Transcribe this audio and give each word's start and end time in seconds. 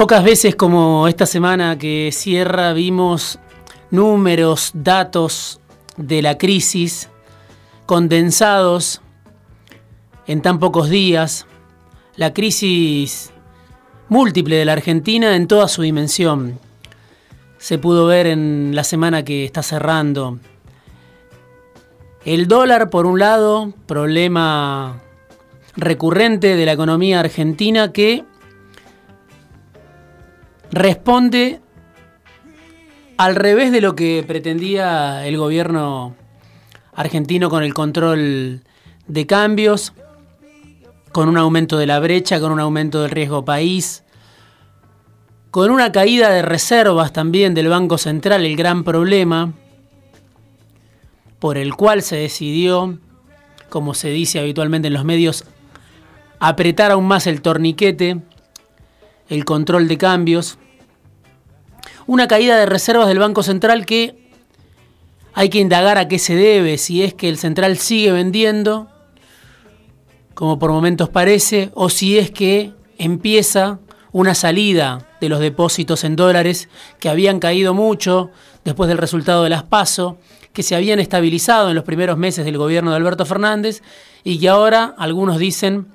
Pocas 0.00 0.24
veces 0.24 0.56
como 0.56 1.08
esta 1.08 1.26
semana 1.26 1.76
que 1.78 2.08
cierra 2.10 2.72
vimos 2.72 3.38
números, 3.90 4.70
datos 4.72 5.60
de 5.98 6.22
la 6.22 6.38
crisis 6.38 7.10
condensados 7.84 9.02
en 10.26 10.40
tan 10.40 10.58
pocos 10.58 10.88
días, 10.88 11.46
la 12.16 12.32
crisis 12.32 13.30
múltiple 14.08 14.56
de 14.56 14.64
la 14.64 14.72
Argentina 14.72 15.36
en 15.36 15.46
toda 15.46 15.68
su 15.68 15.82
dimensión. 15.82 16.58
Se 17.58 17.76
pudo 17.76 18.06
ver 18.06 18.26
en 18.26 18.74
la 18.74 18.84
semana 18.84 19.22
que 19.22 19.44
está 19.44 19.62
cerrando. 19.62 20.38
El 22.24 22.48
dólar, 22.48 22.88
por 22.88 23.04
un 23.04 23.18
lado, 23.18 23.74
problema 23.84 25.02
recurrente 25.76 26.56
de 26.56 26.64
la 26.64 26.72
economía 26.72 27.20
argentina 27.20 27.92
que 27.92 28.24
responde 30.72 31.60
al 33.16 33.36
revés 33.36 33.72
de 33.72 33.80
lo 33.80 33.94
que 33.94 34.24
pretendía 34.26 35.26
el 35.26 35.36
gobierno 35.36 36.14
argentino 36.94 37.50
con 37.50 37.62
el 37.62 37.74
control 37.74 38.62
de 39.06 39.26
cambios, 39.26 39.92
con 41.12 41.28
un 41.28 41.36
aumento 41.36 41.76
de 41.76 41.86
la 41.86 41.98
brecha, 41.98 42.40
con 42.40 42.52
un 42.52 42.60
aumento 42.60 43.02
del 43.02 43.10
riesgo 43.10 43.44
país, 43.44 44.04
con 45.50 45.70
una 45.70 45.92
caída 45.92 46.30
de 46.30 46.42
reservas 46.42 47.12
también 47.12 47.54
del 47.54 47.68
Banco 47.68 47.98
Central, 47.98 48.44
el 48.46 48.56
gran 48.56 48.84
problema 48.84 49.52
por 51.40 51.56
el 51.56 51.74
cual 51.74 52.02
se 52.02 52.16
decidió, 52.16 52.98
como 53.68 53.94
se 53.94 54.10
dice 54.10 54.38
habitualmente 54.38 54.88
en 54.88 54.94
los 54.94 55.04
medios, 55.04 55.44
apretar 56.38 56.92
aún 56.92 57.08
más 57.08 57.26
el 57.26 57.42
torniquete 57.42 58.20
el 59.30 59.44
control 59.44 59.88
de 59.88 59.96
cambios, 59.96 60.58
una 62.06 62.28
caída 62.28 62.58
de 62.58 62.66
reservas 62.66 63.08
del 63.08 63.20
Banco 63.20 63.42
Central 63.42 63.86
que 63.86 64.28
hay 65.32 65.48
que 65.48 65.60
indagar 65.60 65.96
a 65.96 66.08
qué 66.08 66.18
se 66.18 66.34
debe, 66.34 66.76
si 66.76 67.02
es 67.02 67.14
que 67.14 67.28
el 67.28 67.38
central 67.38 67.78
sigue 67.78 68.10
vendiendo, 68.12 68.88
como 70.34 70.58
por 70.58 70.72
momentos 70.72 71.08
parece, 71.08 71.70
o 71.74 71.88
si 71.88 72.18
es 72.18 72.30
que 72.30 72.72
empieza 72.98 73.78
una 74.12 74.34
salida 74.34 75.06
de 75.20 75.28
los 75.28 75.38
depósitos 75.38 76.02
en 76.02 76.16
dólares 76.16 76.68
que 76.98 77.08
habían 77.08 77.38
caído 77.38 77.74
mucho 77.74 78.30
después 78.64 78.88
del 78.88 78.98
resultado 78.98 79.44
de 79.44 79.50
las 79.50 79.62
PASO, 79.62 80.18
que 80.52 80.64
se 80.64 80.74
habían 80.74 80.98
estabilizado 80.98 81.68
en 81.68 81.76
los 81.76 81.84
primeros 81.84 82.18
meses 82.18 82.44
del 82.44 82.58
gobierno 82.58 82.90
de 82.90 82.96
Alberto 82.96 83.24
Fernández 83.24 83.82
y 84.24 84.40
que 84.40 84.48
ahora 84.48 84.94
algunos 84.98 85.38
dicen 85.38 85.86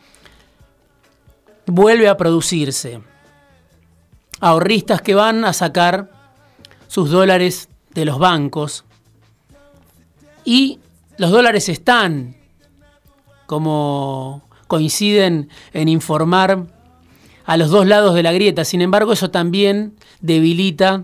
vuelve 1.65 2.07
a 2.07 2.15
producirse 2.15 3.01
ahorristas 4.39 5.01
que 5.01 5.15
van 5.15 5.45
a 5.45 5.53
sacar 5.53 6.11
sus 6.87 7.09
dólares 7.09 7.69
de 7.93 8.05
los 8.05 8.19
bancos. 8.19 8.85
Y 10.43 10.79
los 11.17 11.31
dólares 11.31 11.69
están, 11.69 12.35
como 13.45 14.43
coinciden 14.67 15.49
en 15.73 15.89
informar 15.89 16.67
a 17.45 17.57
los 17.57 17.69
dos 17.69 17.85
lados 17.85 18.15
de 18.15 18.23
la 18.23 18.33
grieta. 18.33 18.65
Sin 18.65 18.81
embargo, 18.81 19.13
eso 19.13 19.31
también 19.31 19.95
debilita 20.19 21.03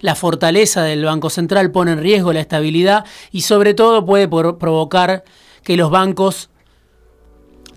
la 0.00 0.14
fortaleza 0.14 0.82
del 0.82 1.04
Banco 1.04 1.30
Central, 1.30 1.70
pone 1.70 1.92
en 1.92 2.00
riesgo 2.00 2.32
la 2.32 2.40
estabilidad 2.40 3.04
y 3.32 3.42
sobre 3.42 3.74
todo 3.74 4.04
puede 4.04 4.28
provocar 4.28 5.24
que 5.62 5.76
los 5.76 5.90
bancos 5.90 6.48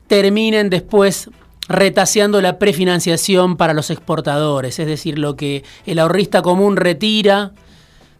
terminen 0.07 0.69
después 0.69 1.29
retaseando 1.73 2.41
la 2.41 2.59
prefinanciación 2.59 3.57
para 3.57 3.73
los 3.73 3.89
exportadores, 3.89 4.79
es 4.79 4.87
decir, 4.87 5.19
lo 5.19 5.35
que 5.35 5.63
el 5.85 5.99
ahorrista 5.99 6.41
común 6.41 6.77
retira 6.77 7.51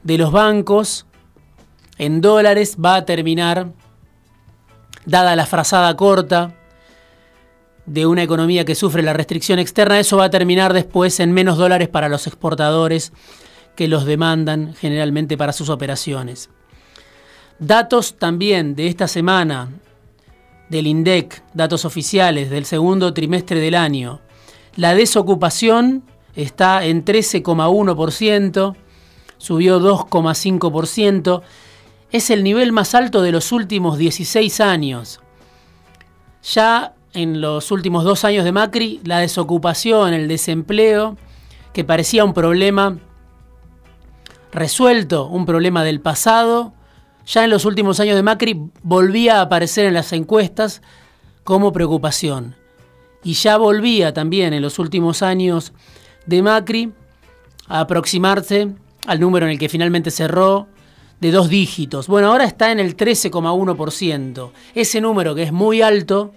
de 0.04 0.18
los 0.18 0.32
bancos 0.32 1.06
en 1.98 2.20
dólares 2.20 2.78
va 2.84 2.96
a 2.96 3.06
terminar, 3.06 3.68
dada 5.06 5.36
la 5.36 5.46
frazada 5.46 5.96
corta 5.96 6.56
de 7.86 8.06
una 8.06 8.24
economía 8.24 8.66
que 8.66 8.76
sufre 8.76 9.04
la 9.04 9.14
restricción 9.14 9.60
externa, 9.60 10.00
eso 10.00 10.18
va 10.18 10.26
a 10.26 10.30
terminar 10.30 10.74
después 10.74 11.20
en 11.20 11.32
menos 11.32 11.58
dólares 11.58 11.90
para 11.90 12.10
los 12.10 12.28
exportadores 12.28 13.14
que 13.76 13.88
los 13.88 14.06
demandan 14.06 14.74
generalmente 14.74 15.38
para 15.38 15.54
sus 15.54 15.70
operaciones. 15.70 16.50
Datos 17.60 18.18
también 18.18 18.76
de 18.76 18.88
esta 18.88 19.08
semana 19.08 19.70
del 20.74 20.88
INDEC, 20.88 21.44
datos 21.54 21.86
oficiales 21.86 22.50
del 22.50 22.66
segundo 22.66 23.14
trimestre 23.14 23.60
del 23.60 23.76
año. 23.76 24.20
La 24.76 24.96
desocupación 24.96 26.04
está 26.36 26.84
en 26.84 27.06
13,1%, 27.06 28.76
subió 29.38 29.80
2,5%, 29.80 31.42
es 32.12 32.30
el 32.30 32.44
nivel 32.44 32.72
más 32.72 32.96
alto 32.96 33.22
de 33.22 33.32
los 33.32 33.52
últimos 33.52 33.98
16 33.98 34.60
años. 34.60 35.22
Ya 36.44 36.96
en 37.14 37.40
los 37.40 37.72
últimos 37.72 38.04
dos 38.04 38.26
años 38.26 38.44
de 38.44 38.52
Macri, 38.52 39.00
la 39.04 39.20
desocupación, 39.20 40.14
el 40.14 40.28
desempleo, 40.28 41.18
que 41.72 41.84
parecía 41.84 42.26
un 42.26 42.34
problema 42.34 42.98
resuelto, 44.52 45.28
un 45.28 45.46
problema 45.46 45.84
del 45.84 46.02
pasado, 46.02 46.74
ya 47.26 47.44
en 47.44 47.50
los 47.50 47.66
últimos 47.66 48.00
años 48.00 48.16
de 48.16 48.24
Macri 48.24 48.60
volvía 48.82 49.40
a 49.40 49.42
aparecer 49.44 49.86
en 49.86 49.94
las 49.94 50.12
encuestas 50.14 50.82
como 51.44 51.72
preocupación. 51.72 52.56
Y 53.24 53.34
ya 53.34 53.58
volvía 53.58 54.14
también 54.14 54.54
en 54.54 54.62
los 54.62 54.80
últimos 54.80 55.22
años 55.22 55.74
de 56.26 56.42
Macri 56.42 56.92
a 57.68 57.82
aproximarse 57.82 58.70
al 59.08 59.20
número 59.20 59.46
en 59.46 59.54
el 59.54 59.60
que 59.60 59.70
finalmente 59.70 60.12
cerró 60.12 60.68
de 61.22 61.32
dos 61.32 61.48
dígitos. 61.48 62.08
Bueno, 62.08 62.30
ahora 62.30 62.44
está 62.44 62.72
en 62.72 62.80
el 62.80 62.98
13,1%. 62.98 64.52
Ese 64.76 65.02
número 65.02 65.36
que 65.36 65.44
es 65.44 65.54
muy 65.54 65.82
alto, 65.82 66.34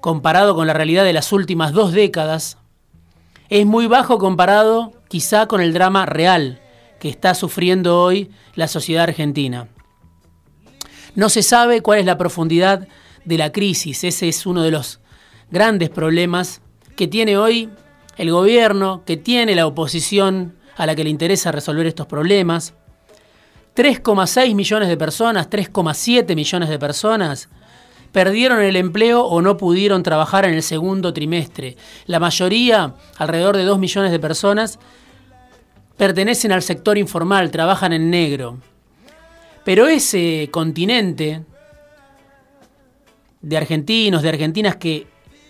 comparado 0.00 0.54
con 0.54 0.66
la 0.66 0.72
realidad 0.72 1.04
de 1.04 1.12
las 1.12 1.32
últimas 1.32 1.72
dos 1.72 1.92
décadas, 1.92 2.56
es 3.50 3.66
muy 3.66 3.86
bajo 3.86 4.18
comparado 4.18 4.92
quizá 5.08 5.46
con 5.46 5.60
el 5.60 5.74
drama 5.74 6.06
real 6.06 6.60
que 6.98 7.10
está 7.10 7.34
sufriendo 7.34 8.00
hoy 8.00 8.30
la 8.54 8.68
sociedad 8.68 9.04
argentina. 9.04 9.68
No 11.14 11.28
se 11.28 11.42
sabe 11.42 11.80
cuál 11.80 12.00
es 12.00 12.06
la 12.06 12.18
profundidad 12.18 12.88
de 13.24 13.38
la 13.38 13.52
crisis. 13.52 14.04
Ese 14.04 14.28
es 14.28 14.46
uno 14.46 14.62
de 14.62 14.70
los 14.70 15.00
grandes 15.50 15.90
problemas 15.90 16.60
que 16.96 17.06
tiene 17.06 17.36
hoy 17.36 17.70
el 18.16 18.30
gobierno, 18.30 19.02
que 19.04 19.16
tiene 19.16 19.54
la 19.54 19.66
oposición 19.66 20.56
a 20.76 20.86
la 20.86 20.94
que 20.94 21.04
le 21.04 21.10
interesa 21.10 21.52
resolver 21.52 21.86
estos 21.86 22.06
problemas. 22.06 22.74
3,6 23.76 24.54
millones 24.54 24.88
de 24.88 24.96
personas, 24.96 25.50
3,7 25.50 26.34
millones 26.34 26.68
de 26.68 26.78
personas 26.78 27.48
perdieron 28.12 28.62
el 28.62 28.76
empleo 28.76 29.24
o 29.24 29.42
no 29.42 29.56
pudieron 29.56 30.04
trabajar 30.04 30.44
en 30.44 30.54
el 30.54 30.62
segundo 30.62 31.12
trimestre. 31.12 31.76
La 32.06 32.20
mayoría, 32.20 32.94
alrededor 33.18 33.56
de 33.56 33.64
2 33.64 33.76
millones 33.80 34.12
de 34.12 34.20
personas, 34.20 34.78
pertenecen 35.96 36.52
al 36.52 36.62
sector 36.62 36.96
informal, 36.96 37.50
trabajan 37.50 37.92
en 37.92 38.10
negro. 38.10 38.58
Pero 39.64 39.88
ese 39.88 40.48
continente 40.50 41.42
de 43.40 43.56
argentinos, 43.56 44.22
de 44.22 44.28
argentinas 44.28 44.76
que 44.76 45.06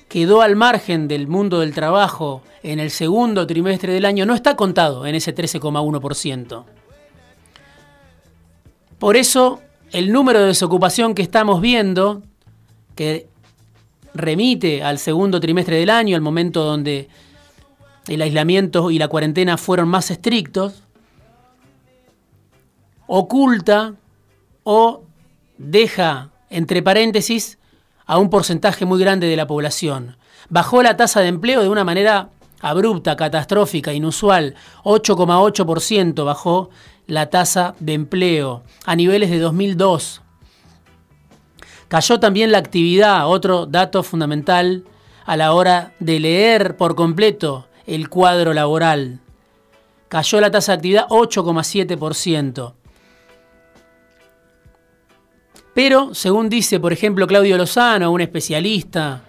quedó 0.08 0.42
al 0.42 0.54
margen 0.56 1.08
del 1.08 1.26
mundo 1.26 1.60
del 1.60 1.74
trabajo 1.74 2.42
en 2.62 2.78
el 2.78 2.90
segundo 2.90 3.46
trimestre 3.46 3.92
del 3.92 4.04
año 4.04 4.26
no 4.26 4.34
está 4.34 4.56
contado 4.56 5.06
en 5.06 5.14
ese 5.14 5.34
13,1%. 5.34 6.64
Por 8.98 9.16
eso, 9.16 9.60
el 9.92 10.12
número 10.12 10.40
de 10.40 10.46
desocupación 10.46 11.14
que 11.14 11.22
estamos 11.22 11.60
viendo, 11.60 12.22
que 12.94 13.26
remite 14.14 14.82
al 14.82 14.98
segundo 14.98 15.40
trimestre 15.40 15.76
del 15.76 15.90
año, 15.90 16.16
al 16.16 16.22
momento 16.22 16.64
donde 16.64 17.08
el 18.06 18.22
aislamiento 18.22 18.90
y 18.90 18.98
la 18.98 19.08
cuarentena 19.08 19.56
fueron 19.56 19.88
más 19.88 20.10
estrictos, 20.10 20.84
oculta 23.06 23.94
o 24.64 25.02
deja 25.58 26.30
entre 26.50 26.82
paréntesis 26.82 27.58
a 28.06 28.18
un 28.18 28.30
porcentaje 28.30 28.84
muy 28.84 28.98
grande 28.98 29.28
de 29.28 29.36
la 29.36 29.46
población. 29.46 30.16
Bajó 30.48 30.82
la 30.82 30.96
tasa 30.96 31.20
de 31.20 31.28
empleo 31.28 31.62
de 31.62 31.68
una 31.68 31.84
manera 31.84 32.30
abrupta, 32.60 33.16
catastrófica, 33.16 33.92
inusual. 33.92 34.54
8,8% 34.84 36.24
bajó 36.24 36.70
la 37.06 37.30
tasa 37.30 37.74
de 37.80 37.94
empleo 37.94 38.62
a 38.84 38.96
niveles 38.96 39.30
de 39.30 39.38
2002. 39.38 40.22
Cayó 41.88 42.18
también 42.18 42.50
la 42.50 42.58
actividad, 42.58 43.28
otro 43.28 43.66
dato 43.66 44.02
fundamental 44.02 44.84
a 45.26 45.36
la 45.36 45.52
hora 45.52 45.92
de 46.00 46.20
leer 46.20 46.76
por 46.76 46.94
completo 46.94 47.66
el 47.86 48.08
cuadro 48.08 48.52
laboral. 48.54 49.20
Cayó 50.08 50.40
la 50.40 50.50
tasa 50.50 50.72
de 50.72 50.76
actividad 50.76 51.08
8,7%. 51.08 52.74
Pero, 55.74 56.14
según 56.14 56.48
dice, 56.48 56.78
por 56.78 56.92
ejemplo, 56.92 57.26
Claudio 57.26 57.58
Lozano, 57.58 58.12
un 58.12 58.20
especialista 58.20 59.22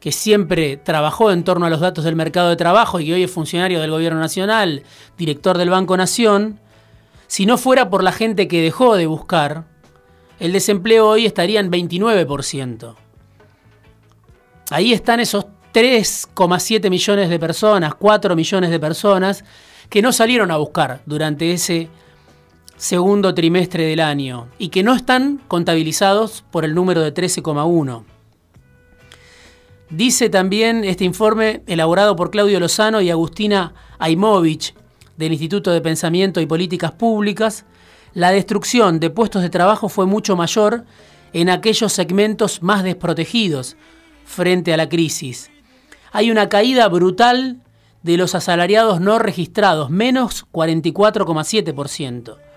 que 0.00 0.12
siempre 0.12 0.76
trabajó 0.76 1.30
en 1.30 1.44
torno 1.44 1.66
a 1.66 1.70
los 1.70 1.80
datos 1.80 2.04
del 2.04 2.16
mercado 2.16 2.50
de 2.50 2.56
trabajo 2.56 3.00
y 3.00 3.06
que 3.06 3.14
hoy 3.14 3.22
es 3.22 3.30
funcionario 3.30 3.80
del 3.80 3.90
Gobierno 3.90 4.20
Nacional, 4.20 4.82
director 5.16 5.58
del 5.58 5.70
Banco 5.70 5.96
Nación, 5.96 6.60
si 7.26 7.46
no 7.46 7.58
fuera 7.58 7.90
por 7.90 8.02
la 8.02 8.12
gente 8.12 8.48
que 8.48 8.62
dejó 8.62 8.96
de 8.96 9.06
buscar, 9.06 9.64
el 10.40 10.52
desempleo 10.52 11.08
hoy 11.08 11.26
estaría 11.26 11.60
en 11.60 11.70
29%. 11.70 12.94
Ahí 14.70 14.92
están 14.92 15.20
esos 15.20 15.46
3,7 15.74 16.90
millones 16.90 17.28
de 17.28 17.38
personas, 17.38 17.94
4 17.94 18.34
millones 18.36 18.70
de 18.70 18.80
personas 18.80 19.44
que 19.90 20.02
no 20.02 20.12
salieron 20.12 20.50
a 20.50 20.56
buscar 20.56 21.00
durante 21.06 21.52
ese 21.52 21.88
segundo 22.78 23.34
trimestre 23.34 23.84
del 23.84 24.00
año 24.00 24.48
y 24.56 24.68
que 24.68 24.84
no 24.84 24.94
están 24.94 25.42
contabilizados 25.48 26.44
por 26.50 26.64
el 26.64 26.74
número 26.74 27.02
de 27.02 27.12
13,1. 27.12 28.04
Dice 29.90 30.30
también 30.30 30.84
este 30.84 31.04
informe 31.04 31.62
elaborado 31.66 32.14
por 32.14 32.30
Claudio 32.30 32.60
Lozano 32.60 33.00
y 33.00 33.10
Agustina 33.10 33.74
Aimovich 33.98 34.74
del 35.16 35.32
Instituto 35.32 35.72
de 35.72 35.80
Pensamiento 35.80 36.40
y 36.40 36.46
Políticas 36.46 36.92
Públicas, 36.92 37.64
la 38.14 38.30
destrucción 38.30 39.00
de 39.00 39.10
puestos 39.10 39.42
de 39.42 39.50
trabajo 39.50 39.88
fue 39.88 40.06
mucho 40.06 40.36
mayor 40.36 40.84
en 41.32 41.50
aquellos 41.50 41.92
segmentos 41.92 42.62
más 42.62 42.84
desprotegidos 42.84 43.76
frente 44.24 44.72
a 44.72 44.76
la 44.76 44.88
crisis. 44.88 45.50
Hay 46.12 46.30
una 46.30 46.48
caída 46.48 46.88
brutal 46.88 47.60
de 48.02 48.16
los 48.16 48.36
asalariados 48.36 49.00
no 49.00 49.18
registrados, 49.18 49.90
menos 49.90 50.46
44,7% 50.52 52.47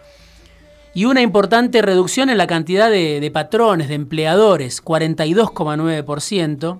y 0.94 1.06
una 1.06 1.22
importante 1.22 1.82
reducción 1.82 2.30
en 2.30 2.38
la 2.38 2.48
cantidad 2.48 2.90
de, 2.90 3.32
patrones, 3.34 3.88
de 3.88 3.96
empleadores, 3.96 4.84
42,9%, 4.84 6.80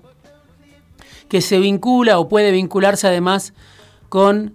que 1.28 1.40
se 1.40 1.58
vincula 1.58 2.18
o 2.18 2.28
puede 2.28 2.50
vincularse 2.50 3.06
además 3.06 3.54
con 4.10 4.54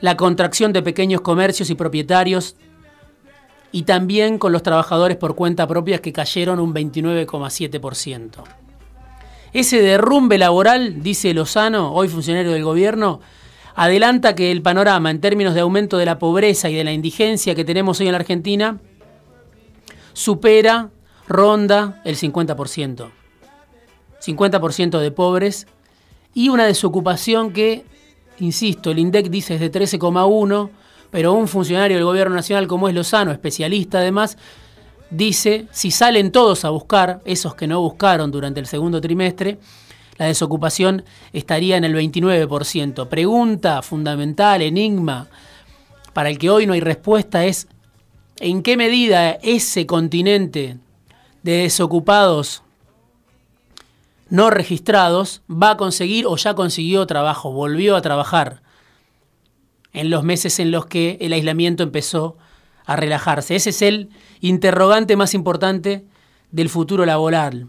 la 0.00 0.16
contracción 0.16 0.74
de 0.74 0.82
pequeños 0.82 1.22
comercios 1.22 1.70
y 1.70 1.74
propietarios 1.74 2.56
y 3.70 3.84
también 3.84 4.36
con 4.36 4.52
los 4.52 4.62
trabajadores 4.62 5.16
por 5.16 5.34
cuenta 5.34 5.66
propia 5.66 5.98
que 5.98 6.12
cayeron 6.12 6.60
un 6.60 6.74
29,7%. 6.74 8.42
Ese 9.54 9.80
derrumbe 9.80 10.36
laboral, 10.36 11.02
dice 11.02 11.32
Lozano, 11.32 11.94
hoy 11.94 12.08
funcionario 12.08 12.52
del 12.52 12.64
gobierno, 12.64 13.20
adelanta 13.74 14.34
que 14.34 14.50
el 14.50 14.62
panorama 14.62 15.10
en 15.10 15.20
términos 15.20 15.54
de 15.54 15.60
aumento 15.60 15.98
de 15.98 16.06
la 16.06 16.18
pobreza 16.18 16.70
y 16.70 16.74
de 16.74 16.84
la 16.84 16.92
indigencia 16.92 17.54
que 17.54 17.64
tenemos 17.64 18.00
hoy 18.00 18.06
en 18.06 18.12
la 18.12 18.18
Argentina 18.18 18.78
supera, 20.12 20.90
ronda 21.26 22.00
el 22.04 22.16
50%. 22.16 23.10
50% 24.20 24.98
de 24.98 25.10
pobres 25.10 25.66
y 26.34 26.48
una 26.48 26.66
desocupación 26.66 27.52
que, 27.52 27.84
insisto, 28.38 28.90
el 28.90 28.98
INDEC 28.98 29.28
dice 29.28 29.54
es 29.54 29.60
de 29.60 29.72
13,1, 29.72 30.70
pero 31.10 31.32
un 31.32 31.48
funcionario 31.48 31.96
del 31.96 32.06
gobierno 32.06 32.34
nacional 32.34 32.66
como 32.66 32.88
es 32.88 32.94
Lozano, 32.94 33.32
especialista 33.32 33.98
además, 33.98 34.38
dice, 35.10 35.66
si 35.72 35.90
salen 35.90 36.32
todos 36.32 36.64
a 36.64 36.70
buscar, 36.70 37.20
esos 37.24 37.54
que 37.54 37.66
no 37.66 37.80
buscaron 37.80 38.30
durante 38.30 38.60
el 38.60 38.66
segundo 38.66 39.00
trimestre, 39.00 39.58
la 40.22 40.28
desocupación 40.28 41.04
estaría 41.32 41.76
en 41.76 41.82
el 41.82 41.96
29%. 41.96 43.08
Pregunta 43.08 43.82
fundamental, 43.82 44.62
enigma, 44.62 45.26
para 46.12 46.30
el 46.30 46.38
que 46.38 46.48
hoy 46.48 46.64
no 46.64 46.74
hay 46.74 46.80
respuesta 46.80 47.44
es, 47.44 47.66
¿en 48.38 48.62
qué 48.62 48.76
medida 48.76 49.32
ese 49.42 49.84
continente 49.84 50.78
de 51.42 51.52
desocupados 51.62 52.62
no 54.28 54.50
registrados 54.50 55.42
va 55.50 55.70
a 55.70 55.76
conseguir 55.76 56.26
o 56.28 56.36
ya 56.36 56.54
consiguió 56.54 57.04
trabajo, 57.04 57.50
volvió 57.50 57.96
a 57.96 58.02
trabajar 58.02 58.62
en 59.92 60.08
los 60.08 60.22
meses 60.22 60.60
en 60.60 60.70
los 60.70 60.86
que 60.86 61.18
el 61.20 61.32
aislamiento 61.32 61.82
empezó 61.82 62.36
a 62.84 62.94
relajarse? 62.94 63.56
Ese 63.56 63.70
es 63.70 63.82
el 63.82 64.10
interrogante 64.40 65.16
más 65.16 65.34
importante 65.34 66.04
del 66.52 66.68
futuro 66.68 67.04
laboral. 67.06 67.66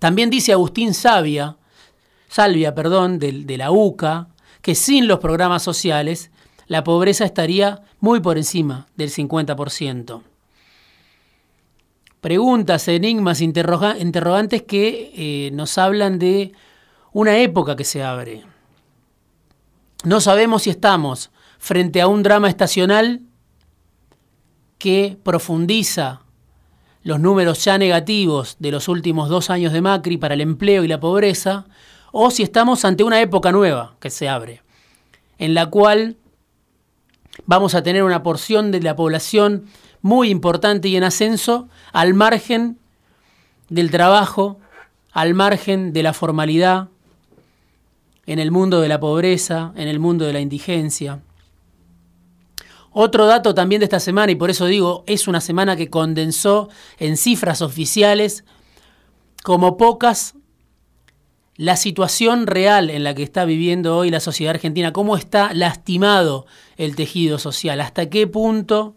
También 0.00 0.30
dice 0.30 0.52
Agustín 0.52 0.92
Sabia, 0.92 1.56
Salvia, 2.28 2.74
perdón, 2.74 3.20
de, 3.20 3.44
de 3.44 3.56
la 3.56 3.70
UCA, 3.70 4.28
que 4.62 4.74
sin 4.74 5.06
los 5.06 5.20
programas 5.20 5.62
sociales 5.62 6.32
la 6.66 6.84
pobreza 6.84 7.24
estaría 7.24 7.82
muy 8.00 8.20
por 8.20 8.36
encima 8.36 8.88
del 8.96 9.10
50%. 9.10 10.22
Preguntas, 12.20 12.86
enigmas, 12.88 13.40
interrogantes 13.40 14.62
que 14.62 15.12
eh, 15.16 15.50
nos 15.52 15.78
hablan 15.78 16.18
de 16.18 16.52
una 17.12 17.38
época 17.38 17.76
que 17.76 17.84
se 17.84 18.02
abre. 18.02 18.44
No 20.04 20.20
sabemos 20.20 20.62
si 20.62 20.70
estamos 20.70 21.30
frente 21.58 22.00
a 22.00 22.08
un 22.08 22.22
drama 22.22 22.48
estacional 22.48 23.22
que 24.78 25.18
profundiza 25.22 26.22
los 27.02 27.20
números 27.20 27.64
ya 27.64 27.78
negativos 27.78 28.56
de 28.58 28.70
los 28.70 28.88
últimos 28.88 29.28
dos 29.28 29.50
años 29.50 29.72
de 29.72 29.80
Macri 29.80 30.16
para 30.16 30.34
el 30.34 30.40
empleo 30.40 30.84
y 30.84 30.88
la 30.88 31.00
pobreza, 31.00 31.66
o 32.12 32.30
si 32.30 32.42
estamos 32.42 32.84
ante 32.84 33.04
una 33.04 33.20
época 33.20 33.52
nueva 33.52 33.94
que 34.00 34.10
se 34.10 34.28
abre, 34.28 34.62
en 35.38 35.54
la 35.54 35.66
cual 35.66 36.16
vamos 37.46 37.74
a 37.74 37.82
tener 37.82 38.02
una 38.02 38.22
porción 38.22 38.70
de 38.70 38.80
la 38.80 38.96
población 38.96 39.64
muy 40.02 40.30
importante 40.30 40.88
y 40.88 40.96
en 40.96 41.04
ascenso 41.04 41.68
al 41.92 42.14
margen 42.14 42.78
del 43.68 43.90
trabajo, 43.90 44.58
al 45.12 45.34
margen 45.34 45.92
de 45.92 46.02
la 46.02 46.12
formalidad, 46.12 46.88
en 48.26 48.38
el 48.38 48.50
mundo 48.50 48.80
de 48.80 48.88
la 48.88 49.00
pobreza, 49.00 49.72
en 49.76 49.88
el 49.88 49.98
mundo 49.98 50.24
de 50.24 50.32
la 50.32 50.40
indigencia. 50.40 51.20
Otro 52.92 53.26
dato 53.26 53.54
también 53.54 53.80
de 53.80 53.84
esta 53.84 54.00
semana, 54.00 54.32
y 54.32 54.36
por 54.36 54.50
eso 54.50 54.66
digo, 54.66 55.04
es 55.06 55.28
una 55.28 55.40
semana 55.40 55.76
que 55.76 55.90
condensó 55.90 56.68
en 56.98 57.16
cifras 57.16 57.62
oficiales 57.62 58.44
como 59.42 59.76
pocas 59.76 60.34
la 61.56 61.76
situación 61.76 62.46
real 62.46 62.88
en 62.88 63.04
la 63.04 63.14
que 63.14 63.22
está 63.22 63.44
viviendo 63.44 63.96
hoy 63.96 64.10
la 64.10 64.20
sociedad 64.20 64.54
argentina, 64.54 64.92
cómo 64.92 65.16
está 65.16 65.52
lastimado 65.52 66.46
el 66.78 66.96
tejido 66.96 67.38
social, 67.38 67.80
hasta 67.82 68.08
qué 68.08 68.26
punto 68.26 68.96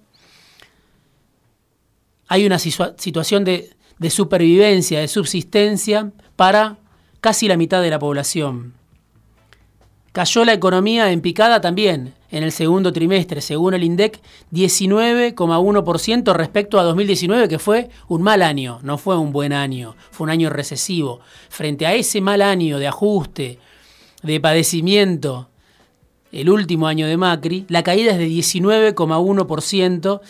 hay 2.30 2.46
una 2.46 2.58
situación 2.58 3.44
de, 3.44 3.76
supervivencia, 4.10 5.02
de 5.02 5.08
subsistencia 5.08 6.12
para 6.36 6.78
casi 7.20 7.48
la 7.48 7.58
mitad 7.58 7.82
de 7.82 7.90
la 7.90 8.00
población. 8.00 8.74
Cayó 10.14 10.46
la 10.46 10.54
economía 10.54 11.12
en 11.12 11.22
picada 11.22 11.60
también 11.60 12.14
en 12.30 12.44
el 12.44 12.52
segundo 12.52 12.94
trimestre, 12.94 13.42
según 13.42 13.74
el 13.74 13.84
INDEC, 13.84 14.22
19,1% 14.52 16.36
respecto 16.36 16.80
a 16.80 16.84
2019, 16.84 17.48
que 17.48 17.58
fue 17.58 17.90
un 18.08 18.22
mal 18.22 18.44
año, 18.44 18.80
no 18.84 19.00
fue 19.00 19.18
un 19.18 19.32
buen 19.32 19.54
año, 19.54 19.96
fue 20.12 20.26
un 20.26 20.30
año 20.30 20.52
recesivo. 20.52 21.20
Frente 21.50 21.88
a 21.88 21.96
ese 21.96 22.22
mal 22.22 22.44
año 22.44 22.78
de 22.78 22.86
ajuste, 22.86 23.58
de 24.22 24.40
padecimiento, 24.40 25.50
el 26.32 26.52
último 26.52 26.86
año 26.86 27.08
de 27.08 27.18
Macri, 27.18 27.66
la 27.70 27.82
caída 27.82 28.12
es 28.12 28.20
de 28.20 28.28
19,1%, 28.28 30.22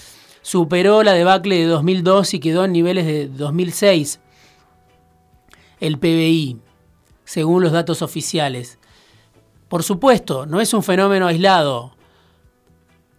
superó 0.41 1.03
la 1.03 1.11
debacle 1.11 1.57
de 1.57 1.65
2002 1.65 2.33
y 2.35 2.39
quedó 2.39 2.63
en 2.63 2.71
niveles 2.71 3.05
de 3.05 3.27
2006. 3.27 4.21
El 5.81 5.99
PBI, 5.99 6.57
según 7.25 7.63
los 7.63 7.73
datos 7.73 8.01
oficiales. 8.01 8.79
Por 9.73 9.81
supuesto, 9.81 10.45
no 10.45 10.61
es 10.61 10.71
un 10.75 10.83
fenómeno 10.83 11.25
aislado. 11.25 11.95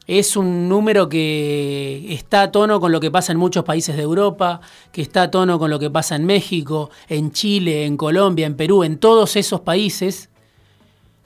Es 0.07 0.37
un 0.37 0.69
número 0.69 1.09
que 1.09 2.07
está 2.15 2.43
a 2.43 2.53
tono 2.53 2.79
con 2.79 2.93
lo 2.93 3.01
que 3.01 3.11
pasa 3.11 3.33
en 3.33 3.39
muchos 3.39 3.65
países 3.65 3.97
de 3.97 4.03
Europa, 4.03 4.61
que 4.93 5.03
está 5.03 5.23
a 5.23 5.31
tono 5.33 5.59
con 5.59 5.69
lo 5.69 5.81
que 5.81 5.91
pasa 5.91 6.15
en 6.15 6.25
México, 6.25 6.91
en 7.09 7.33
Chile, 7.33 7.87
en 7.87 7.97
Colombia, 7.97 8.47
en 8.47 8.55
Perú, 8.55 8.85
en 8.85 8.99
todos 8.99 9.35
esos 9.35 9.63
países 9.63 10.31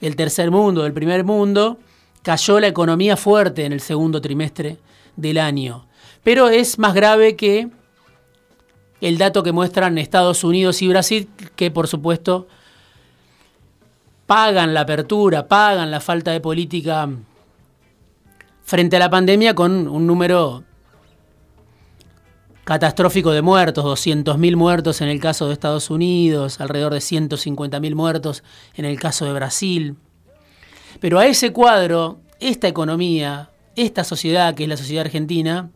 del 0.01 0.15
tercer 0.15 0.49
mundo, 0.49 0.81
del 0.81 0.93
primer 0.93 1.23
mundo, 1.23 1.77
cayó 2.23 2.59
la 2.59 2.65
economía 2.65 3.15
fuerte 3.15 3.65
en 3.65 3.73
el 3.73 3.81
segundo 3.81 4.21
trimestre 4.21 4.79
del 5.15 5.37
año. 5.37 5.85
Pero 6.23 6.49
es 6.49 6.79
más 6.79 6.95
grave 6.95 7.35
que 7.35 7.69
el 8.99 9.19
dato 9.19 9.43
que 9.43 9.51
muestran 9.51 9.99
Estados 9.99 10.43
Unidos 10.43 10.81
y 10.81 10.87
Brasil, 10.87 11.29
que 11.55 11.69
por 11.69 11.87
supuesto 11.87 12.47
pagan 14.29 14.75
la 14.75 14.81
apertura, 14.81 15.47
pagan 15.47 15.89
la 15.89 15.99
falta 15.99 16.29
de 16.29 16.39
política 16.39 17.09
frente 18.61 18.95
a 18.97 18.99
la 18.99 19.09
pandemia 19.09 19.55
con 19.55 19.87
un 19.87 20.05
número 20.05 20.63
catastrófico 22.63 23.31
de 23.31 23.41
muertos, 23.41 23.83
200.000 23.83 24.55
muertos 24.55 25.01
en 25.01 25.07
el 25.07 25.19
caso 25.19 25.47
de 25.47 25.53
Estados 25.53 25.89
Unidos, 25.89 26.61
alrededor 26.61 26.93
de 26.93 26.99
150.000 26.99 27.95
muertos 27.95 28.43
en 28.75 28.85
el 28.85 28.99
caso 28.99 29.25
de 29.25 29.33
Brasil. 29.33 29.95
Pero 30.99 31.17
a 31.17 31.25
ese 31.25 31.51
cuadro, 31.51 32.19
esta 32.39 32.67
economía, 32.67 33.49
esta 33.75 34.03
sociedad, 34.03 34.53
que 34.53 34.61
es 34.61 34.69
la 34.69 34.77
sociedad 34.77 35.05
argentina, 35.05 35.71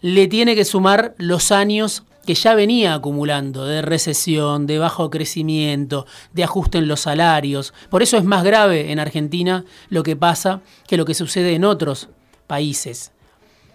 le 0.00 0.28
tiene 0.28 0.54
que 0.54 0.64
sumar 0.64 1.16
los 1.18 1.50
años 1.50 2.04
que 2.24 2.34
ya 2.34 2.54
venía 2.54 2.94
acumulando 2.94 3.64
de 3.64 3.82
recesión, 3.82 4.66
de 4.66 4.78
bajo 4.78 5.10
crecimiento, 5.10 6.06
de 6.32 6.44
ajuste 6.44 6.78
en 6.78 6.88
los 6.88 7.00
salarios. 7.00 7.74
Por 7.90 8.02
eso 8.02 8.16
es 8.16 8.24
más 8.24 8.44
grave 8.44 8.90
en 8.92 8.98
Argentina 8.98 9.64
lo 9.88 10.02
que 10.02 10.16
pasa 10.16 10.62
que 10.86 10.96
lo 10.96 11.04
que 11.04 11.14
sucede 11.14 11.54
en 11.54 11.64
otros 11.64 12.08
países. 12.46 13.12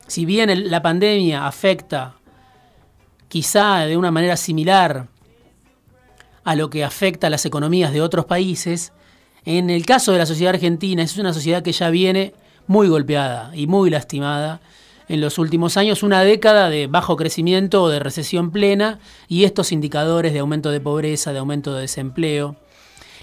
Si 0.07 0.25
bien 0.25 0.69
la 0.69 0.81
pandemia 0.81 1.45
afecta 1.45 2.15
quizá 3.27 3.85
de 3.85 3.95
una 3.95 4.11
manera 4.11 4.35
similar 4.37 5.07
a 6.43 6.55
lo 6.55 6.69
que 6.69 6.83
afecta 6.83 7.27
a 7.27 7.29
las 7.29 7.45
economías 7.45 7.93
de 7.93 8.01
otros 8.01 8.25
países, 8.25 8.91
en 9.45 9.69
el 9.69 9.85
caso 9.85 10.11
de 10.11 10.17
la 10.17 10.25
sociedad 10.25 10.55
argentina 10.55 11.03
es 11.03 11.17
una 11.17 11.33
sociedad 11.33 11.61
que 11.61 11.71
ya 11.71 11.89
viene 11.89 12.33
muy 12.65 12.87
golpeada 12.87 13.51
y 13.55 13.67
muy 13.67 13.89
lastimada 13.89 14.61
en 15.09 15.21
los 15.21 15.37
últimos 15.37 15.75
años, 15.75 16.03
una 16.03 16.23
década 16.23 16.69
de 16.69 16.87
bajo 16.87 17.17
crecimiento 17.17 17.83
o 17.83 17.89
de 17.89 17.99
recesión 17.99 18.51
plena 18.51 18.99
y 19.27 19.43
estos 19.43 19.71
indicadores 19.71 20.31
de 20.31 20.39
aumento 20.39 20.71
de 20.71 20.79
pobreza, 20.79 21.33
de 21.33 21.39
aumento 21.39 21.73
de 21.73 21.81
desempleo. 21.81 22.55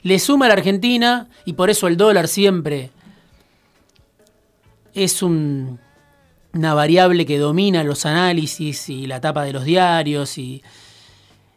Le 0.02 0.18
suma 0.18 0.44
a 0.46 0.48
la 0.48 0.54
Argentina 0.54 1.28
y 1.44 1.54
por 1.54 1.70
eso 1.70 1.86
el 1.86 1.96
dólar 1.96 2.28
siempre 2.28 2.90
es 4.92 5.22
un 5.22 5.78
una 6.56 6.74
variable 6.74 7.26
que 7.26 7.38
domina 7.38 7.84
los 7.84 8.06
análisis 8.06 8.88
y 8.88 9.06
la 9.06 9.20
tapa 9.20 9.44
de 9.44 9.52
los 9.52 9.64
diarios 9.64 10.38
y, 10.38 10.62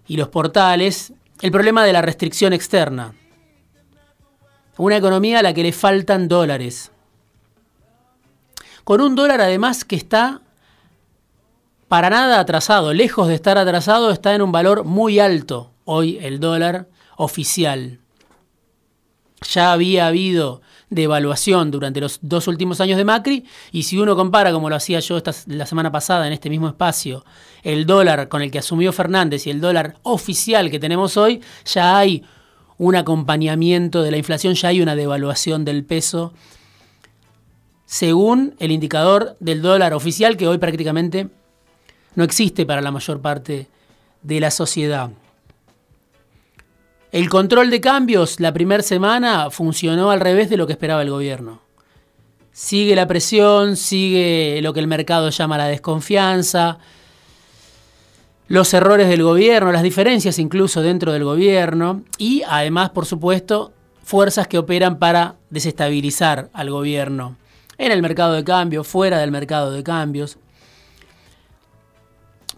los 0.10 0.28
portales, 0.28 1.14
el 1.42 1.52
problema 1.52 1.86
de 1.86 1.94
la 1.94 2.02
restricción 2.02 2.52
externa. 2.52 3.14
Una 4.78 4.98
economía 4.98 5.40
a 5.40 5.44
la 5.44 5.54
que 5.54 5.64
le 5.64 5.72
faltan 5.72 6.28
dólares. 6.28 6.92
Con 8.84 9.02
un 9.02 9.16
dólar 9.16 9.42
además 9.42 9.84
que 9.84 9.96
está 9.96 10.42
para 11.88 12.10
nada 12.10 12.40
atrasado, 12.40 12.94
lejos 12.94 13.28
de 13.28 13.36
estar 13.36 13.58
atrasado, 13.58 14.12
está 14.12 14.36
en 14.36 14.42
un 14.44 14.52
valor 14.52 14.84
muy 14.84 15.20
alto 15.20 15.72
hoy 15.86 16.20
el 16.22 16.40
dólar 16.40 16.88
oficial. 17.18 18.00
Ya 19.50 19.74
había 19.74 20.06
habido 20.08 20.62
de 20.90 21.04
evaluación 21.04 21.72
durante 21.72 22.02
los 22.02 22.20
dos 22.22 22.48
últimos 22.48 22.80
años 22.82 22.98
de 22.98 23.06
Macri 23.06 23.46
y 23.72 23.84
si 23.84 23.98
uno 23.98 24.16
compara, 24.16 24.52
como 24.52 24.70
lo 24.70 24.76
hacía 24.76 25.00
yo 25.00 25.18
esta, 25.18 25.32
la 25.48 25.66
semana 25.66 25.92
pasada 25.92 26.28
en 26.28 26.34
este 26.34 26.50
mismo 26.50 26.68
espacio, 26.68 27.26
el 27.64 27.86
dólar 27.86 28.28
con 28.28 28.42
el 28.42 28.52
que 28.52 28.60
asumió 28.60 28.92
Fernández 28.92 29.48
y 29.48 29.50
el 29.50 29.62
dólar 29.62 29.96
oficial 30.04 30.70
que 30.70 30.80
tenemos 30.80 31.18
hoy, 31.18 31.42
ya 31.66 31.98
hay 31.98 32.24
un 32.78 32.96
acompañamiento 32.96 34.04
de 34.04 34.12
la 34.12 34.18
inflación, 34.18 34.54
ya 34.54 34.70
hay 34.70 34.82
una 34.82 34.96
devaluación 34.96 35.66
del 35.66 35.84
peso 35.86 36.34
según 37.90 38.54
el 38.60 38.70
indicador 38.70 39.36
del 39.40 39.64
dólar 39.64 39.96
oficial 39.96 40.38
que 40.38 40.48
hoy 40.48 40.60
prácticamente 40.60 41.28
no 42.14 42.24
existe 42.24 42.64
para 42.68 42.82
la 42.82 42.92
mayor 42.92 43.20
parte 43.20 43.68
de 44.22 44.40
la 44.40 44.52
sociedad. 44.52 45.10
El 47.12 47.30
control 47.32 47.72
de 47.72 47.82
cambios 47.82 48.40
la 48.40 48.54
primera 48.54 48.84
semana 48.84 49.50
funcionó 49.50 50.12
al 50.12 50.20
revés 50.20 50.52
de 50.52 50.58
lo 50.58 50.68
que 50.68 50.74
esperaba 50.74 51.02
el 51.02 51.10
gobierno. 51.10 51.62
Sigue 52.52 52.96
la 52.96 53.08
presión, 53.08 53.76
sigue 53.76 54.60
lo 54.62 54.72
que 54.72 54.82
el 54.82 54.88
mercado 54.88 55.32
llama 55.32 55.58
la 55.58 55.66
desconfianza, 55.66 56.78
los 58.50 58.72
errores 58.76 59.10
del 59.10 59.24
gobierno, 59.24 59.72
las 59.72 59.82
diferencias 59.82 60.38
incluso 60.38 60.84
dentro 60.84 61.12
del 61.12 61.24
gobierno 61.24 62.04
y 62.20 62.44
además, 62.48 62.92
por 62.92 63.08
supuesto, 63.08 63.74
fuerzas 64.04 64.48
que 64.48 64.60
operan 64.60 65.00
para 65.00 65.38
desestabilizar 65.50 66.52
al 66.54 66.70
gobierno 66.70 67.36
en 67.80 67.92
el 67.92 68.02
mercado 68.04 68.34
de 68.34 68.44
cambios, 68.44 68.86
fuera 68.86 69.18
del 69.18 69.32
mercado 69.32 69.72
de 69.72 69.82
cambios. 69.82 70.38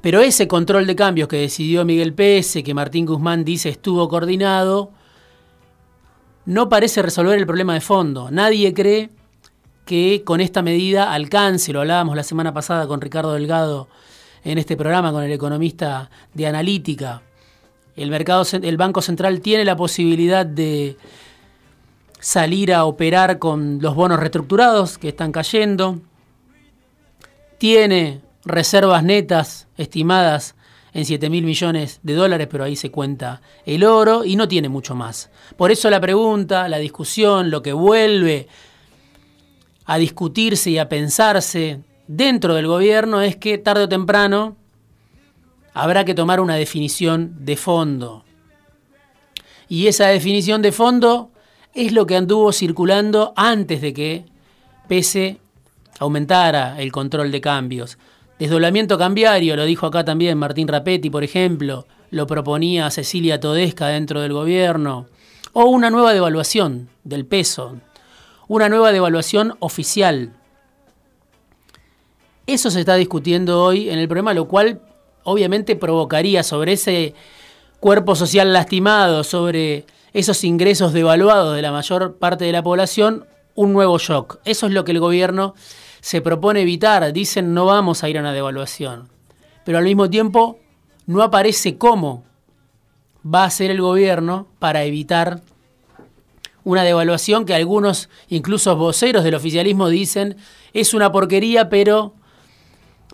Pero 0.02 0.20
ese 0.20 0.48
control 0.48 0.88
de 0.88 0.96
cambios 0.96 1.30
que 1.30 1.38
decidió 1.38 1.86
Miguel 1.86 2.14
Pese, 2.14 2.64
que 2.64 2.74
Martín 2.74 3.06
Guzmán 3.06 3.46
dice 3.46 3.70
estuvo 3.70 4.10
coordinado, 4.10 4.92
no 6.46 6.70
parece 6.70 7.04
resolver 7.04 7.38
el 7.38 7.46
problema 7.46 7.76
de 7.76 7.82
fondo. 7.82 8.32
Nadie 8.32 8.74
cree 8.74 9.12
que 9.86 10.24
con 10.26 10.42
esta 10.42 10.64
medida 10.64 11.14
alcance, 11.14 11.72
lo 11.72 11.82
hablábamos 11.82 12.16
la 12.16 12.24
semana 12.24 12.52
pasada 12.52 12.88
con 12.88 13.00
Ricardo 13.00 13.34
Delgado 13.34 13.88
en 14.44 14.58
este 14.58 14.76
programa, 14.76 15.12
con 15.12 15.24
el 15.24 15.32
economista 15.32 16.10
de 16.34 16.48
analítica. 16.48 17.22
El, 17.96 18.10
mercado, 18.10 18.44
el 18.60 18.78
Banco 18.78 19.04
Central 19.04 19.40
tiene 19.40 19.66
la 19.66 19.76
posibilidad 19.76 20.48
de 20.48 20.98
salir 22.22 22.72
a 22.72 22.86
operar 22.86 23.40
con 23.40 23.80
los 23.82 23.96
bonos 23.96 24.20
reestructurados 24.20 24.98
que 24.98 25.10
están 25.10 25.32
cayendo. 25.34 26.00
Tiene 27.58 28.22
reservas 28.46 29.04
netas 29.04 29.68
estimadas 29.76 30.56
en 30.94 31.06
7 31.06 31.30
mil 31.30 31.44
millones 31.44 32.00
de 32.04 32.14
dólares, 32.14 32.48
pero 32.50 32.64
ahí 32.64 32.76
se 32.76 32.92
cuenta 32.92 33.42
el 33.66 33.84
oro 33.84 34.24
y 34.24 34.36
no 34.36 34.48
tiene 34.48 34.70
mucho 34.70 34.94
más. 34.94 35.32
Por 35.58 35.72
eso 35.72 35.90
la 35.90 36.00
pregunta, 36.00 36.70
la 36.70 36.78
discusión, 36.78 37.50
lo 37.50 37.62
que 37.62 37.74
vuelve 37.74 38.48
a 39.86 39.98
discutirse 39.98 40.70
y 40.70 40.78
a 40.78 40.90
pensarse 40.90 41.82
dentro 42.08 42.54
del 42.54 42.68
gobierno 42.68 43.22
es 43.22 43.36
que 43.36 43.58
tarde 43.58 43.86
o 43.86 43.90
temprano 43.90 44.58
habrá 45.74 46.06
que 46.06 46.14
tomar 46.14 46.40
una 46.40 46.56
definición 46.56 47.34
de 47.40 47.58
fondo. 47.58 48.26
Y 49.68 49.88
esa 49.88 50.08
definición 50.08 50.62
de 50.62 50.72
fondo 50.72 51.32
es 51.74 51.92
lo 51.92 52.06
que 52.06 52.16
anduvo 52.16 52.52
circulando 52.52 53.34
antes 53.36 53.82
de 53.82 53.94
que 53.94 54.26
pese 54.88 55.38
aumentara 56.00 56.82
el 56.82 56.92
control 56.92 57.32
de 57.32 57.42
cambios. 57.42 57.98
Desdoblamiento 58.40 58.98
cambiario, 58.98 59.56
lo 59.56 59.66
dijo 59.66 59.86
acá 59.86 60.04
también 60.04 60.38
Martín 60.38 60.68
Rapetti, 60.68 61.10
por 61.10 61.24
ejemplo, 61.24 61.86
lo 62.10 62.28
proponía 62.28 62.90
Cecilia 62.90 63.40
Todesca 63.40 63.88
dentro 63.88 64.22
del 64.22 64.34
gobierno, 64.34 65.08
o 65.54 65.66
una 65.66 65.90
nueva 65.90 66.14
devaluación 66.14 66.90
del 67.04 67.26
peso, 67.26 67.78
una 68.48 68.68
nueva 68.68 68.92
devaluación 68.92 69.56
oficial. 69.60 70.34
Eso 72.48 72.72
se 72.72 72.80
está 72.82 72.96
discutiendo 72.96 73.64
hoy 73.64 73.90
en 73.90 74.00
el 74.00 74.08
programa, 74.08 74.34
lo 74.34 74.48
cual 74.48 74.82
obviamente 75.24 75.76
provocaría 75.76 76.44
sobre 76.44 76.74
ese 76.74 77.14
cuerpo 77.80 78.16
social 78.16 78.52
lastimado, 78.52 79.24
sobre 79.24 79.86
esos 80.14 80.44
ingresos 80.44 80.94
devaluados 80.94 81.56
de 81.56 81.62
la 81.62 81.72
mayor 81.72 82.18
parte 82.18 82.46
de 82.46 82.52
la 82.52 82.64
población, 82.64 83.26
un 83.56 83.74
nuevo 83.74 83.98
shock. 83.98 84.40
Eso 84.46 84.68
es 84.68 84.74
lo 84.74 84.84
que 84.84 84.92
el 84.92 85.00
gobierno 85.00 85.56
se 86.02 86.22
propone 86.22 86.62
evitar, 86.62 87.14
dicen 87.14 87.54
no 87.54 87.66
vamos 87.66 88.04
a 88.04 88.10
ir 88.10 88.18
a 88.18 88.22
una 88.22 88.34
devaluación, 88.34 89.10
pero 89.64 89.78
al 89.78 89.84
mismo 89.84 90.10
tiempo 90.10 90.60
no 91.06 91.22
aparece 91.22 91.78
cómo 91.78 92.24
va 93.24 93.44
a 93.44 93.48
hacer 93.48 93.72
el 93.72 93.82
gobierno 93.82 94.48
para 94.60 94.84
evitar 94.84 95.42
una 96.64 96.84
devaluación 96.84 97.46
que 97.46 97.56
algunos, 97.56 98.10
incluso 98.30 98.76
voceros 98.76 99.24
del 99.24 99.36
oficialismo, 99.36 99.90
dicen 99.90 100.38
es 100.74 100.94
una 100.94 101.12
porquería, 101.12 101.70
pero 101.70 102.14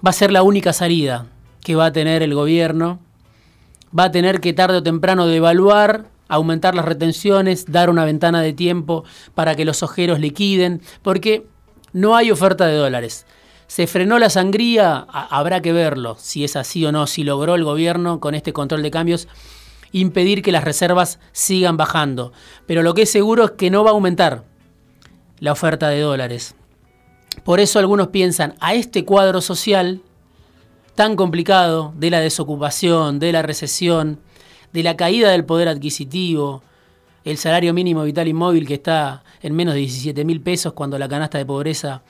va 0.05 0.11
a 0.11 0.13
ser 0.13 0.31
la 0.31 0.43
única 0.43 0.73
salida 0.73 1.27
que 1.63 1.75
va 1.75 1.87
a 1.87 1.91
tener 1.91 2.23
el 2.23 2.33
gobierno. 2.33 2.99
Va 3.97 4.05
a 4.05 4.11
tener 4.11 4.41
que 4.41 4.53
tarde 4.53 4.77
o 4.77 4.83
temprano 4.83 5.27
devaluar, 5.27 6.05
aumentar 6.27 6.75
las 6.75 6.85
retenciones, 6.85 7.65
dar 7.71 7.89
una 7.89 8.05
ventana 8.05 8.41
de 8.41 8.53
tiempo 8.53 9.03
para 9.35 9.55
que 9.55 9.65
los 9.65 9.83
ojeros 9.83 10.19
liquiden, 10.19 10.81
porque 11.01 11.47
no 11.93 12.15
hay 12.15 12.31
oferta 12.31 12.65
de 12.65 12.75
dólares. 12.75 13.25
¿Se 13.67 13.87
frenó 13.87 14.17
la 14.19 14.29
sangría? 14.29 15.05
habrá 15.09 15.61
que 15.61 15.73
verlo, 15.73 16.15
si 16.19 16.43
es 16.43 16.55
así 16.55 16.85
o 16.85 16.91
no, 16.91 17.05
si 17.07 17.23
logró 17.23 17.55
el 17.55 17.63
gobierno 17.63 18.19
con 18.19 18.33
este 18.33 18.53
control 18.53 18.81
de 18.81 18.91
cambios 18.91 19.27
impedir 19.91 20.41
que 20.41 20.51
las 20.51 20.63
reservas 20.63 21.19
sigan 21.31 21.77
bajando. 21.77 22.33
Pero 22.65 22.83
lo 22.83 22.93
que 22.93 23.03
es 23.03 23.11
seguro 23.11 23.45
es 23.45 23.51
que 23.51 23.69
no 23.69 23.83
va 23.83 23.91
a 23.91 23.93
aumentar 23.93 24.43
la 25.39 25.51
oferta 25.51 25.89
de 25.89 26.01
dólares. 26.01 26.55
Por 27.43 27.59
eso 27.59 27.79
algunos 27.79 28.07
piensan, 28.07 28.55
a 28.59 28.73
este 28.73 29.05
cuadro 29.05 29.41
social 29.41 30.01
tan 30.95 31.15
complicado 31.15 31.93
de 31.95 32.09
la 32.09 32.19
desocupación, 32.19 33.19
de 33.19 33.31
la 33.31 33.43
recesión, 33.43 34.19
de 34.77 34.83
la 34.83 34.95
caída 34.95 35.31
del 35.31 35.43
poder 35.43 35.69
adquisitivo, 35.69 36.61
el 37.25 37.39
salario 37.39 37.73
mínimo 37.73 38.03
vital 38.03 38.27
inmóvil 38.27 38.67
que 38.67 38.75
está 38.75 39.23
en 39.41 39.55
menos 39.55 39.73
de 39.73 39.79
17 39.79 40.23
mil 40.23 40.39
pesos 40.39 40.73
cuando 40.73 40.99
la 40.99 41.09
canasta 41.09 41.39
de 41.39 41.47
pobreza 41.47 42.03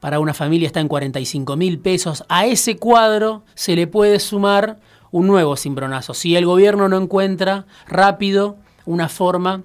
para 0.00 0.18
una 0.18 0.34
familia 0.34 0.66
está 0.66 0.80
en 0.80 0.88
45 0.88 1.54
mil 1.54 1.78
pesos, 1.78 2.24
a 2.28 2.44
ese 2.44 2.76
cuadro 2.76 3.44
se 3.54 3.76
le 3.76 3.86
puede 3.86 4.18
sumar 4.18 4.80
un 5.12 5.28
nuevo 5.28 5.56
cimbronazo. 5.56 6.12
Si 6.12 6.34
el 6.34 6.44
gobierno 6.44 6.88
no 6.88 6.98
encuentra 6.98 7.66
rápido 7.86 8.56
una 8.84 9.08
forma 9.08 9.62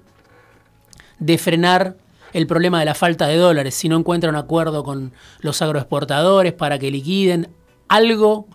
de 1.18 1.38
frenar 1.38 1.96
el 2.32 2.46
problema 2.46 2.78
de 2.78 2.84
la 2.84 2.94
falta 2.94 3.26
de 3.26 3.36
dólares, 3.36 3.74
si 3.74 3.88
no 3.88 3.96
encuentra 3.96 4.30
un 4.30 4.36
acuerdo 4.36 4.84
con 4.84 5.12
los 5.40 5.60
agroexportadores 5.60 6.52
para 6.52 6.78
que 6.78 6.92
liquiden 6.92 7.48
algo, 7.88 8.46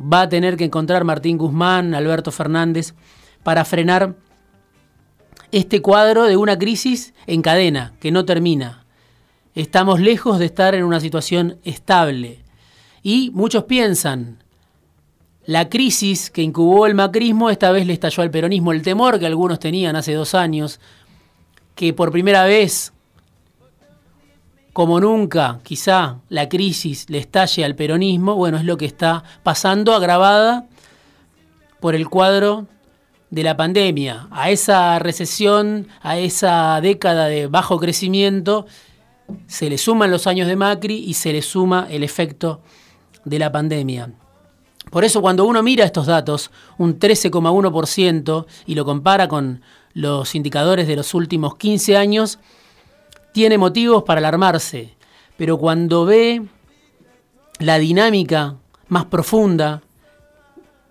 va 0.00 0.22
a 0.22 0.28
tener 0.28 0.56
que 0.56 0.64
encontrar 0.64 1.04
Martín 1.04 1.38
Guzmán, 1.38 1.94
Alberto 1.94 2.32
Fernández, 2.32 2.94
para 3.42 3.64
frenar 3.64 4.16
este 5.52 5.82
cuadro 5.82 6.24
de 6.24 6.36
una 6.36 6.58
crisis 6.58 7.14
en 7.26 7.42
cadena 7.42 7.94
que 8.00 8.10
no 8.10 8.24
termina. 8.24 8.84
Estamos 9.54 10.00
lejos 10.00 10.38
de 10.38 10.46
estar 10.46 10.74
en 10.74 10.84
una 10.84 11.00
situación 11.00 11.58
estable. 11.64 12.44
Y 13.02 13.30
muchos 13.34 13.64
piensan, 13.64 14.42
la 15.44 15.68
crisis 15.68 16.30
que 16.30 16.42
incubó 16.42 16.86
el 16.86 16.94
macrismo 16.94 17.50
esta 17.50 17.72
vez 17.72 17.86
le 17.86 17.94
estalló 17.94 18.22
al 18.22 18.30
peronismo. 18.30 18.72
El 18.72 18.82
temor 18.82 19.18
que 19.18 19.26
algunos 19.26 19.58
tenían 19.58 19.96
hace 19.96 20.14
dos 20.14 20.34
años, 20.34 20.80
que 21.74 21.92
por 21.92 22.12
primera 22.12 22.44
vez, 22.44 22.92
como 24.72 25.00
nunca, 25.00 25.60
quizá 25.62 26.18
la 26.28 26.48
crisis 26.48 27.08
le 27.10 27.18
estalle 27.18 27.64
al 27.64 27.74
peronismo, 27.74 28.34
bueno, 28.36 28.56
es 28.58 28.64
lo 28.64 28.76
que 28.76 28.86
está 28.86 29.24
pasando, 29.42 29.94
agravada 29.94 30.66
por 31.80 31.94
el 31.94 32.08
cuadro 32.08 32.66
de 33.30 33.42
la 33.42 33.56
pandemia, 33.56 34.28
a 34.30 34.50
esa 34.50 34.98
recesión, 34.98 35.88
a 36.02 36.18
esa 36.18 36.80
década 36.80 37.26
de 37.26 37.46
bajo 37.46 37.78
crecimiento, 37.78 38.66
se 39.46 39.70
le 39.70 39.78
suman 39.78 40.10
los 40.10 40.26
años 40.26 40.48
de 40.48 40.56
Macri 40.56 40.96
y 40.96 41.14
se 41.14 41.32
le 41.32 41.42
suma 41.42 41.86
el 41.90 42.02
efecto 42.02 42.60
de 43.24 43.38
la 43.38 43.52
pandemia. 43.52 44.12
Por 44.90 45.04
eso 45.04 45.20
cuando 45.20 45.44
uno 45.44 45.62
mira 45.62 45.84
estos 45.84 46.06
datos, 46.06 46.50
un 46.78 46.98
13,1% 46.98 48.46
y 48.66 48.74
lo 48.74 48.84
compara 48.84 49.28
con 49.28 49.62
los 49.94 50.34
indicadores 50.34 50.88
de 50.88 50.96
los 50.96 51.14
últimos 51.14 51.56
15 51.56 51.96
años, 51.96 52.38
tiene 53.32 53.58
motivos 53.58 54.02
para 54.04 54.18
alarmarse. 54.18 54.94
Pero 55.36 55.58
cuando 55.58 56.04
ve 56.04 56.42
la 57.58 57.78
dinámica 57.78 58.56
más 58.88 59.06
profunda 59.06 59.82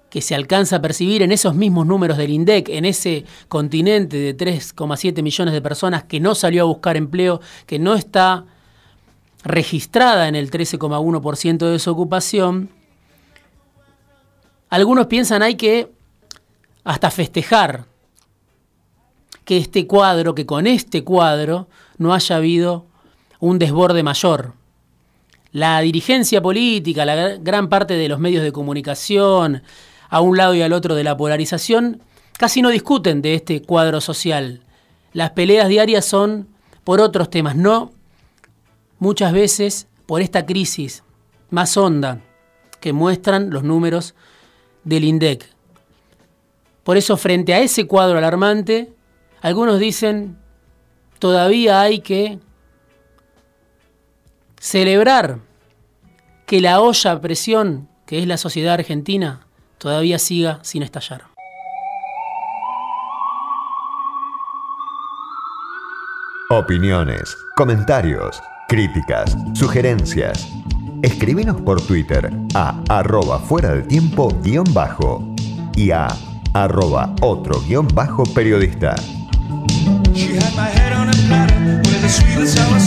que 0.09 0.21
se 0.21 0.33
alcanza 0.33 0.77
a 0.77 0.81
percibir 0.81 1.21
en 1.21 1.31
esos 1.31 1.53
mismos 1.53 1.85
números 1.85 2.17
del 2.17 2.31
INDEC, 2.31 2.69
en 2.69 2.85
ese 2.85 3.25
continente 3.47 4.17
de 4.17 4.35
3,7 4.35 5.21
millones 5.21 5.53
de 5.53 5.61
personas 5.61 6.03
que 6.03 6.19
no 6.19 6.33
salió 6.33 6.63
a 6.63 6.65
buscar 6.65 6.97
empleo, 6.97 7.41
que 7.67 7.77
no 7.77 7.93
está 7.93 8.45
registrada 9.43 10.27
en 10.27 10.35
el 10.35 10.49
13,1% 10.49 11.57
de 11.57 11.71
desocupación, 11.71 12.69
algunos 14.69 15.07
piensan 15.07 15.41
hay 15.41 15.55
que 15.55 15.91
hasta 16.83 17.11
festejar 17.11 17.85
que 19.49 19.57
este 19.57 19.87
cuadro, 19.87 20.35
que 20.35 20.45
con 20.45 20.67
este 20.67 21.03
cuadro 21.03 21.69
no 21.97 22.13
haya 22.13 22.35
habido 22.35 22.85
un 23.39 23.57
desborde 23.57 24.03
mayor. 24.03 24.53
La 25.51 25.81
dirigencia 25.81 26.39
política, 26.39 27.03
la 27.03 27.37
gran 27.37 27.67
parte 27.67 27.95
de 27.95 28.07
los 28.07 28.19
medios 28.19 28.43
de 28.43 28.51
comunicación, 28.51 29.63
a 30.07 30.21
un 30.21 30.37
lado 30.37 30.53
y 30.53 30.61
al 30.61 30.71
otro 30.71 30.93
de 30.93 31.03
la 31.03 31.17
polarización, 31.17 31.99
casi 32.37 32.61
no 32.61 32.69
discuten 32.69 33.23
de 33.23 33.33
este 33.33 33.63
cuadro 33.63 34.01
social. 34.01 34.61
Las 35.13 35.31
peleas 35.31 35.67
diarias 35.67 36.05
son 36.05 36.47
por 36.83 37.01
otros 37.01 37.31
temas, 37.31 37.55
no 37.55 37.91
muchas 38.99 39.33
veces 39.33 39.87
por 40.05 40.21
esta 40.21 40.45
crisis 40.45 41.01
más 41.49 41.75
honda 41.75 42.21
que 42.79 42.93
muestran 42.93 43.49
los 43.49 43.63
números 43.63 44.13
del 44.83 45.05
INDEC. 45.05 45.43
Por 46.83 46.97
eso, 46.97 47.17
frente 47.17 47.55
a 47.55 47.61
ese 47.61 47.87
cuadro 47.87 48.19
alarmante, 48.19 48.93
algunos 49.41 49.79
dicen, 49.79 50.37
todavía 51.19 51.81
hay 51.81 51.99
que 51.99 52.39
celebrar 54.59 55.39
que 56.45 56.61
la 56.61 56.81
olla 56.81 57.11
a 57.11 57.21
presión, 57.21 57.87
que 58.05 58.19
es 58.19 58.27
la 58.27 58.37
sociedad 58.37 58.73
argentina, 58.73 59.47
todavía 59.77 60.19
siga 60.19 60.59
sin 60.63 60.83
estallar. 60.83 61.23
Opiniones, 66.51 67.37
comentarios, 67.55 68.41
críticas, 68.67 69.37
sugerencias. 69.53 70.47
Escribinos 71.03 71.61
por 71.61 71.79
Twitter 71.79 72.31
a 72.55 72.81
arroba 72.89 73.37
fuera 73.37 73.75
de 73.75 73.83
tiempo 73.83 74.29
guion 74.41 74.65
bajo 74.73 75.23
y 75.75 75.91
a 75.91 76.07
arroba 76.53 77.13
otro 77.21 77.61
guion 77.61 77.87
bajo 77.93 78.23
periodista. 78.33 78.95
sweetest 82.09 82.57
element. 82.57 82.78